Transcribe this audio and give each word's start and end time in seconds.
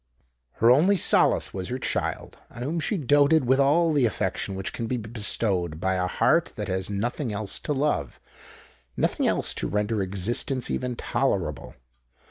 Her 0.53 0.71
only 0.71 0.95
solace 0.95 1.53
was 1.53 1.69
her 1.69 1.77
child, 1.77 2.39
on 2.49 2.63
whom 2.63 2.79
she 2.79 2.97
doated 2.97 3.45
with 3.45 3.59
all 3.59 3.93
the 3.93 4.07
affection 4.07 4.55
which 4.55 4.73
can 4.73 4.87
be 4.87 4.97
bestowed 4.97 5.79
by 5.79 5.93
a 5.93 6.07
heart 6.07 6.53
that 6.55 6.69
has 6.69 6.89
nothing 6.89 7.31
else 7.31 7.59
to 7.59 7.71
love—nothing 7.71 9.27
else 9.27 9.53
to 9.53 9.67
render 9.69 10.01
existence 10.01 10.71
even 10.71 10.95
tolerable. 10.95 11.75